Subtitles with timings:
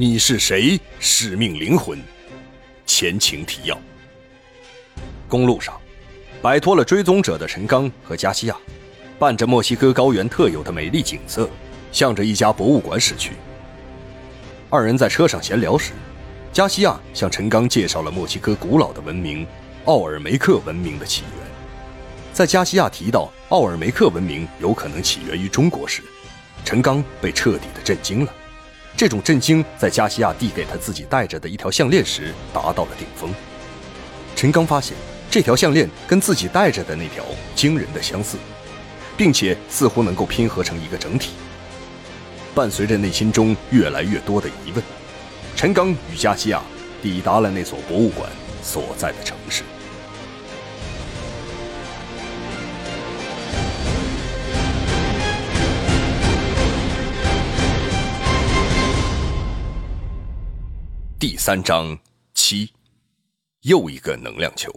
[0.00, 0.80] 你是谁？
[0.98, 2.02] 使命灵魂。
[2.86, 3.78] 前情提要：
[5.28, 5.78] 公路上，
[6.40, 8.56] 摆脱了追踪者的陈刚和加西亚，
[9.18, 11.50] 伴着墨西哥高原特有的美丽景色，
[11.92, 13.32] 向着一家博物馆驶去。
[14.70, 15.92] 二人在车上闲聊时，
[16.50, 19.46] 加西亚向陈刚介绍了墨西哥古老的文明——
[19.84, 21.46] 奥尔梅克文明的起源。
[22.32, 26.02] 在加西亚提到奥尔梅克文明有可能起源于中国时，
[26.64, 28.34] 陈刚被彻底的震惊了。
[28.96, 33.34] 这种震惊在加西亚递给他自己戴着的一条项链时达到了顶峰。
[34.36, 34.96] 陈刚发现
[35.30, 37.24] 这条项链跟自己戴着的那条
[37.54, 38.36] 惊人的相似，
[39.16, 41.30] 并且似乎能够拼合成一个整体。
[42.54, 44.82] 伴随着内心中越来越多的疑问，
[45.56, 46.60] 陈刚与加西亚
[47.00, 48.28] 抵达了那所博物馆
[48.62, 49.62] 所在的城市。
[61.42, 61.98] 三章
[62.34, 62.70] 七，
[63.62, 64.70] 又一个能量球。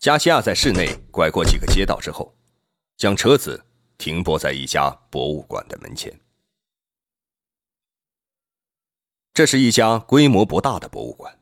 [0.00, 2.34] 加西亚在市内拐过几个街道之后，
[2.96, 3.62] 将车子
[3.98, 6.10] 停泊在一家博物馆的门前。
[9.34, 11.38] 这是一家规模不大的博物馆，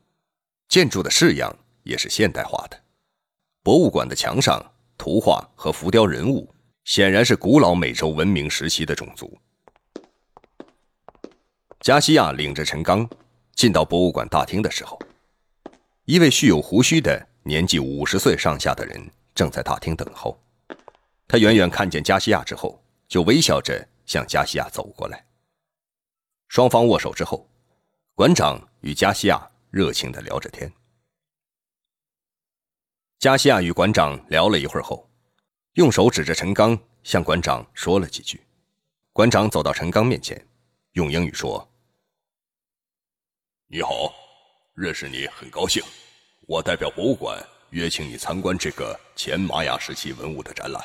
[0.69, 2.83] 建筑的式样也是现代化的。
[3.63, 4.61] 博物馆的墙上
[4.97, 9.39] 图画和浮雕人物，显然是古老美洲文明时期的种族。
[11.79, 13.09] 加西亚领着陈刚
[13.55, 14.99] 进到博物馆大厅的时候，
[16.07, 17.29] 一位蓄有胡须的。
[17.49, 20.39] 年纪五十岁上下的人正在大厅等候。
[21.27, 25.27] 他远远看见加西亚之后，就微笑着向加西亚走过来。
[26.49, 27.49] 双方握手之后，
[28.15, 30.71] 馆长与加西亚热情的聊着天。
[33.19, 35.11] 加西亚与馆长聊了一会儿后，
[35.73, 38.43] 用手指着陈刚，向馆长说了几句。
[39.15, 40.47] 馆长走到陈刚面前，
[40.93, 41.67] 用英语说
[43.69, 44.13] ：“你好，
[44.75, 45.83] 认识你很高兴。”
[46.49, 50.83] 我代表博物馆约请你参观这个前玛雅时期文物的展览。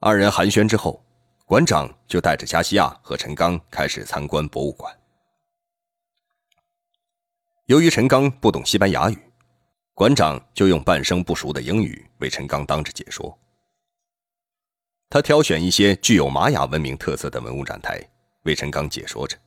[0.00, 1.00] 二人寒暄之后，
[1.44, 4.92] 馆长就带着加西亚和陈刚开始参观博物馆。
[7.66, 9.16] 由于陈刚不懂西班牙语，
[9.94, 13.38] 馆长就用半生不熟的英语为陈刚当着解说。
[15.08, 18.02] 他挑选一些具有玛雅文明特色的文物展台，
[18.42, 19.38] 为陈刚解说着。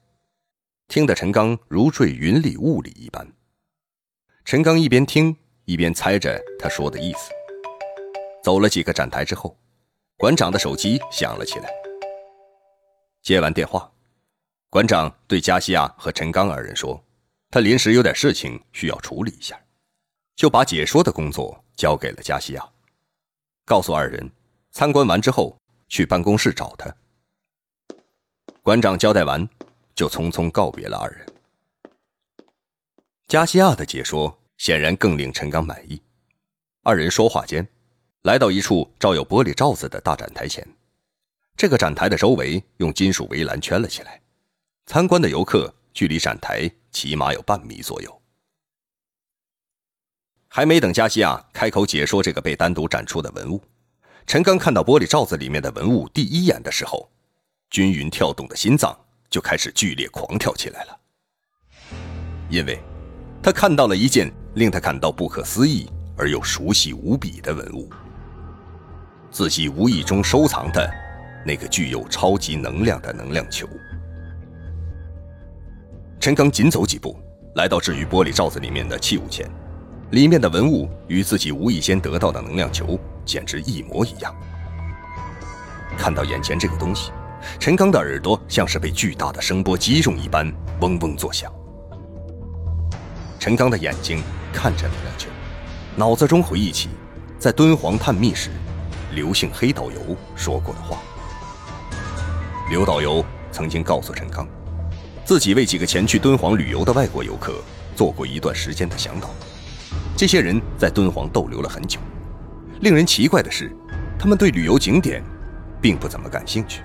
[0.90, 3.32] 听得陈刚如坠云里雾里一般。
[4.44, 7.30] 陈刚一边听一边猜着他说的意思。
[8.44, 9.56] 走了几个展台之后，
[10.18, 11.70] 馆长的手机响了起来。
[13.22, 13.92] 接完电话，
[14.72, 17.00] 馆长对加西亚和陈刚二人说
[17.52, 19.62] ：“他临时有点事情需要处理一下，
[20.36, 22.68] 就把解说的工作交给了加西亚，
[23.64, 24.28] 告诉二人
[24.72, 25.56] 参观完之后
[25.88, 26.92] 去办公室找他。”
[28.64, 29.48] 馆长交代完。
[30.00, 31.28] 就匆匆告别了二人。
[33.28, 36.02] 加西亚的解说显然更令陈刚满意。
[36.84, 37.68] 二人说话间，
[38.22, 40.66] 来到一处罩有玻璃罩子的大展台前。
[41.58, 44.22] 这个展台的周围用金属围栏圈了起来，
[44.86, 48.22] 参观的游客距离展台起码有半米左右。
[50.48, 53.62] 还没等加西亚开口解说这个被单独展出的文物，
[54.26, 57.12] 陈刚看到玻璃罩子里面的文物第一眼的时候，
[57.70, 58.98] 均匀跳动的心脏。
[59.30, 61.00] 就开始剧烈狂跳起来了，
[62.50, 62.82] 因为，
[63.44, 67.90] 他看到了一件令他感到不可思议而又熟悉无比的文物，
[69.30, 70.92] 自己无意中收藏的
[71.46, 73.70] 那个具有超级能量的能量球。
[76.20, 77.16] 陈刚紧走几步，
[77.56, 79.48] 来到置于玻璃罩子里面的器物前，
[80.10, 84.36] 里面的文物与自己无意间得到的能量球简直一模一样。
[85.98, 87.12] 看到眼前这个东西。
[87.60, 90.52] 陈刚的耳朵像是被巨大的声波击中一般，
[90.82, 91.52] 嗡嗡作响。
[93.40, 94.22] 陈刚的眼睛
[94.54, 95.30] 看着能量球，
[95.96, 96.90] 脑子中回忆起
[97.38, 98.50] 在敦煌探秘时，
[99.14, 100.98] 刘姓黑导游说过的话。
[102.70, 104.48] 刘导游曾经告诉陈刚，
[105.26, 107.56] 自己为几个前去敦煌旅游的外国游客
[107.96, 109.30] 做过一段时间的向导。
[110.16, 112.00] 这些人在敦煌逗留了很久。
[112.82, 113.76] 令人奇怪的是，
[114.20, 115.24] 他们对旅游景点
[115.82, 116.82] 并不怎么感兴趣，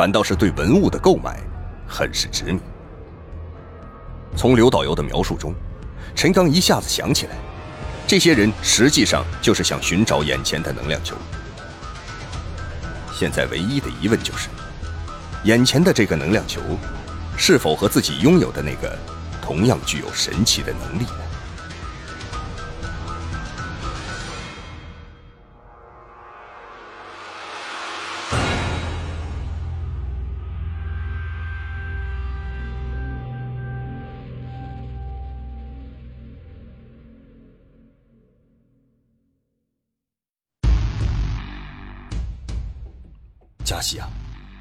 [0.00, 1.38] 反倒是对文物的购买
[1.86, 2.60] 很是执迷。
[4.34, 5.54] 从刘导游的描述中，
[6.14, 7.32] 陈刚一下子想起来，
[8.06, 11.14] 这些人实际上就是想寻找眼前的能量球。
[13.12, 14.48] 现在唯一的疑问就是，
[15.44, 16.62] 眼前的这个能量球，
[17.36, 18.98] 是否和自己拥有的那个
[19.42, 21.04] 同样具有神奇的能力
[43.80, 44.08] 西亚，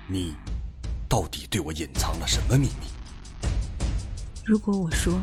[0.08, 0.36] 你
[1.08, 2.88] 到底对我隐藏了什么秘密？
[4.46, 5.14] 如果我说，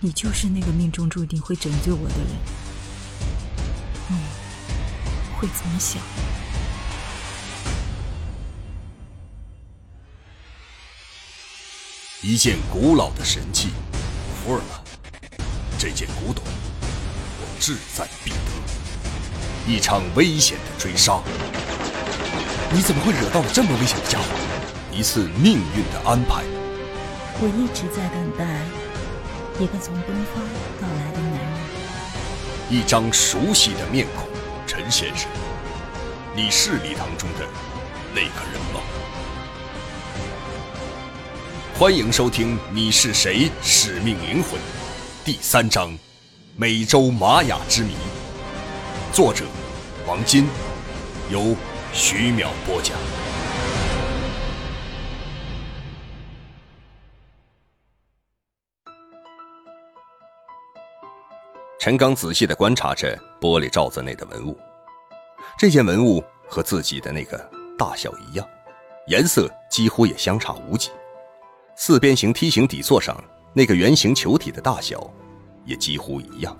[0.00, 2.26] 你就是那个命中注定会拯救我的人，
[4.08, 4.16] 你
[5.38, 6.02] 会怎么想？
[12.22, 13.68] 一件古老的神器，
[14.42, 14.80] 福尔曼。
[15.78, 18.36] 这件古董，我志在必得。
[19.66, 21.22] 一场危险的追杀。
[22.74, 24.24] 你怎么会惹到了这么危险的家伙？
[24.90, 26.42] 一次命运的安排。
[27.38, 28.44] 我一直在等待
[29.62, 30.42] 一个从东方
[30.80, 31.48] 到来的男人。
[32.68, 34.26] 一张熟悉的面孔，
[34.66, 35.30] 陈先生，
[36.34, 37.46] 你是礼堂中的
[38.12, 38.80] 那个人吗？
[41.78, 43.52] 欢迎收听《你是谁？
[43.62, 44.54] 使命灵魂》
[45.24, 45.90] 第三章
[46.56, 47.92] 《美洲玛雅之谜》，
[49.14, 49.44] 作者
[50.08, 50.48] 王金，
[51.30, 51.56] 由。
[51.96, 52.98] 徐淼播讲。
[61.78, 64.58] 陈刚仔细的观察着玻璃罩子内的文物，
[65.56, 67.38] 这件文物和自己的那个
[67.78, 68.44] 大小一样，
[69.06, 70.90] 颜色几乎也相差无几。
[71.76, 73.16] 四边形梯形底座上
[73.52, 75.08] 那个圆形球体的大小，
[75.64, 76.56] 也几乎一样。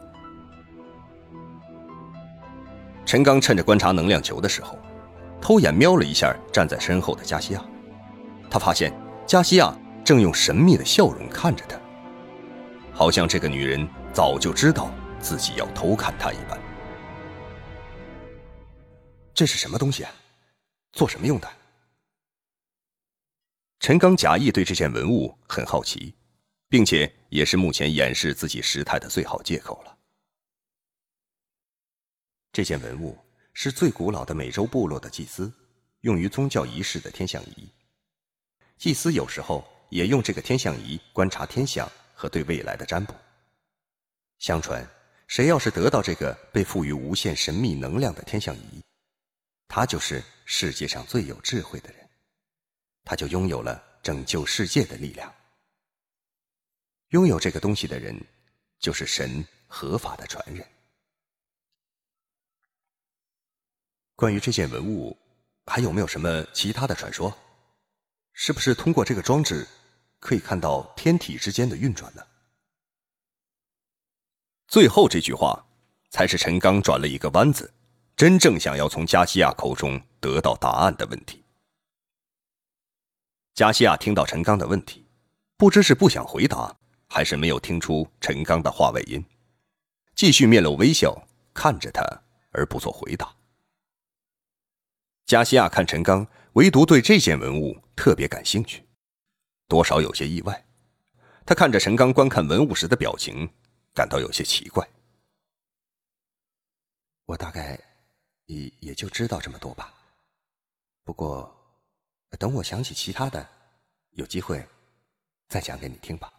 [3.04, 4.78] 陈刚趁着观察能量球的时候。
[5.44, 7.62] 偷眼瞄了一下站在身后的加西亚，
[8.50, 8.90] 他发现
[9.26, 11.78] 加西亚正用神秘的笑容看着他，
[12.94, 16.58] 好像这个女人早就知道自己要偷看他一般。
[19.34, 20.10] 这是什么东西啊？
[20.92, 21.50] 做什么用的？
[23.80, 26.14] 陈刚假意对这件文物很好奇，
[26.70, 29.94] 并且也是目前掩饰自己失态的最好借口了。
[32.50, 33.18] 这件文物。
[33.54, 35.50] 是最古老的美洲部落的祭司
[36.00, 37.68] 用于宗教仪式的天象仪。
[38.76, 43.14] 祭司有时候也用这个天象仪观察天象和对未来的占卜。
[44.40, 44.86] 相传，
[45.28, 48.82] 谁要是得到这个被赋予无限神秘能量的天象仪，
[49.68, 52.10] 他就是世界上最有智慧的人，
[53.04, 55.32] 他就拥有了拯救世界的力量。
[57.10, 58.20] 拥有这个东西的人，
[58.80, 60.66] 就是神合法的传人。
[64.16, 65.16] 关于这件文物，
[65.66, 67.36] 还有没有什么其他的传说？
[68.32, 69.66] 是不是通过这个装置
[70.18, 72.22] 可以看到天体之间的运转呢？
[74.68, 75.66] 最后这句话，
[76.10, 77.72] 才是陈刚转了一个弯子，
[78.16, 81.44] 真正想要从加西亚口中得到答案的问题。
[83.54, 85.06] 加西亚听到陈刚的问题，
[85.56, 86.76] 不知是不想回答，
[87.08, 89.24] 还是没有听出陈刚的话外音，
[90.16, 91.16] 继续面露微笑
[91.52, 92.02] 看着他，
[92.50, 93.32] 而不做回答。
[95.26, 98.84] 加西亚看陈刚，唯独对这件文物特别感兴趣，
[99.66, 100.66] 多少有些意外。
[101.46, 103.48] 他看着陈刚观看文物时的表情，
[103.94, 104.86] 感到有些奇怪。
[107.24, 107.80] 我大概
[108.46, 109.94] 也也就知道这么多吧。
[111.04, 111.50] 不过，
[112.38, 113.48] 等我想起其他的，
[114.10, 114.66] 有机会
[115.48, 116.30] 再讲给你听吧。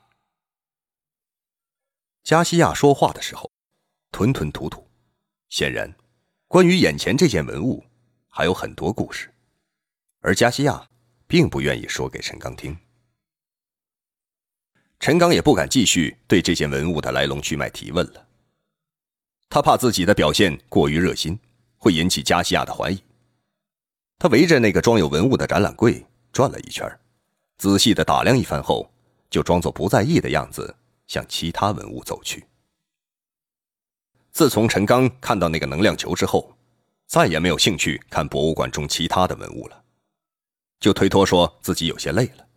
[2.23, 3.51] 加西亚说话的时候，
[4.11, 4.87] 吞吞吐吐，
[5.49, 5.91] 显然，
[6.47, 7.83] 关于眼前这件文物。
[8.37, 9.33] 还有很多故事，
[10.19, 10.89] 而加西亚
[11.25, 12.77] 并不愿意说给陈刚听。
[14.99, 18.27] 陈刚也不敢继续对这件文物的来龙去脉提问了，
[19.47, 21.39] 他怕自己的表现过于热心，
[21.77, 23.01] 会引起加西亚的怀疑。
[24.19, 26.85] 他围着那个装有文物的展览柜转了一圈，
[27.57, 28.91] 仔细的打量一番后，
[29.29, 30.75] 就装作不在意的样子
[31.07, 32.43] 向其他文物走去。
[34.33, 36.51] 自从陈刚看到那个能量球之后。
[37.07, 39.83] 再也没有兴趣看博物馆中其他的文物了，
[40.79, 42.47] 就推脱说自己有些累了。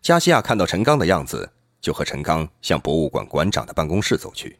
[0.00, 4.58] 加西亚看到陈刚的样子，就和陈刚向博物馆馆长的办公室走去。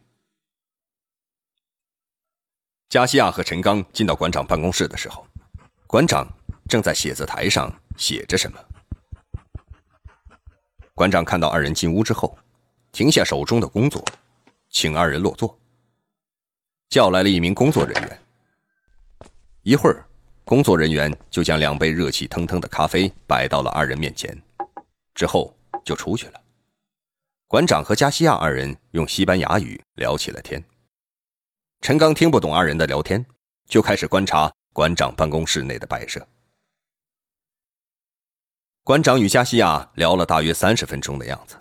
[2.88, 5.26] 加西亚和陈刚进到馆长办公室的时候，
[5.87, 6.26] 馆长
[6.68, 8.58] 正在写字台上写着什么。
[10.92, 12.37] 馆长看到二人进屋之后，
[12.92, 14.04] 停下手中的工作，
[14.68, 15.58] 请二人落座，
[16.90, 18.20] 叫来了一名工作人员。
[19.62, 20.06] 一会儿，
[20.42, 24.34] 工作人员就将两杯热气腾腾的咖啡摆到了二人面前，
[25.14, 26.40] 之后就出去了。
[27.46, 30.64] 馆长和加西亚二人用西班牙语聊起了天。
[31.82, 33.24] 陈刚听不懂二人的聊天，
[33.68, 36.26] 就开始观察馆长办公室内的摆设。
[38.82, 41.56] 馆长与加西亚聊了大约三十分钟的样子。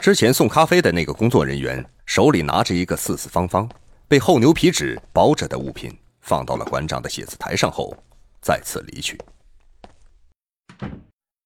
[0.00, 3.68] 之前送咖啡的那个工作人员手里拿着一个四四方方、
[4.08, 5.96] 被厚牛皮纸包着的物品，
[6.26, 7.96] 放到了馆长的写字台上后，
[8.42, 9.16] 再次离去。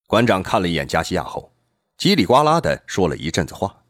[0.06, 1.52] 馆长看了一眼加西亚后，
[1.98, 3.84] 叽里呱啦的说了一阵子话。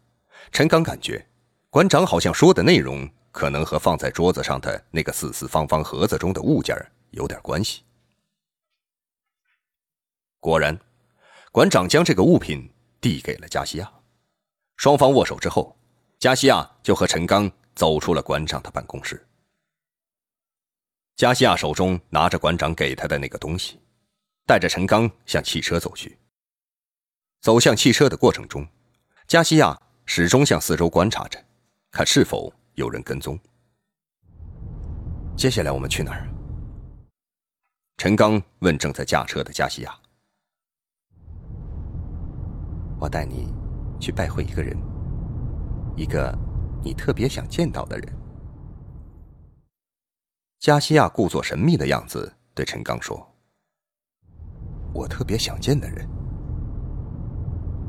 [0.53, 1.25] 陈刚感觉，
[1.71, 6.77] 馆长好像说的内容可能和放在桌子上的那个四四方方盒子中的物件
[7.13, 7.83] 有点关系。
[10.41, 10.79] 果然。
[11.53, 13.93] 馆长将这个物品递给了加西亚，
[14.77, 15.77] 双方握手之后，
[16.21, 19.27] 加西亚就和陈刚走出了馆长的办公室。
[21.21, 23.79] 加西亚手中拿着馆长给他的那个东西，
[24.47, 26.19] 带着陈刚向汽车走去。
[27.43, 28.67] 走向汽车的过程中，
[29.27, 31.39] 加西亚始终向四周观察着，
[31.91, 33.39] 看是否有人跟踪。
[35.37, 36.27] 接下来我们去哪儿？
[37.99, 39.95] 陈刚问正在驾车的加西亚。
[42.99, 43.53] 我带你
[44.01, 44.75] 去拜会一个人，
[45.99, 46.35] 一个
[46.83, 48.20] 你特别想见到的人。
[50.61, 53.27] 加西亚故作神秘的样子对陈刚说
[54.93, 56.07] ：“我特别想见的人。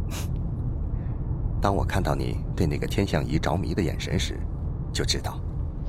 [1.61, 4.39] 当我看到你对那个天象仪着迷的眼神时，
[4.93, 5.37] 就知道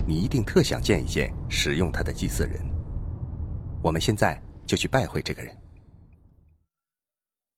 [0.05, 2.61] 你一定特想见一见使用它的祭祀人。
[3.81, 5.57] 我们现在就去拜会这个人。”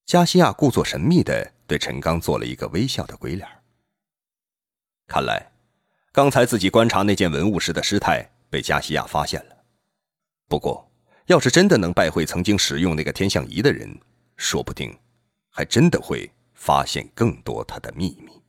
[0.04, 3.48] 加西亚故作神秘的对陈刚做了一个微笑的鬼脸。
[5.06, 5.50] 看来，
[6.12, 9.56] 刚才自己观察那件文物时的失态被加西亚发现了。
[10.48, 10.90] 不过，
[11.26, 13.98] 要是真的能拜会曾经使用那个天象仪的人，
[14.36, 14.96] 说不定
[15.48, 18.43] 还真的会发现更多他的秘密。